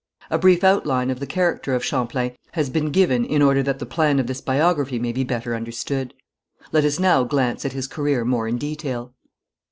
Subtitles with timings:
[0.31, 3.85] A brief outline of the character of Champlain has been given in order that the
[3.85, 6.15] plan of this biography may be better understood.
[6.71, 9.13] Let us now glance at his career more in detail.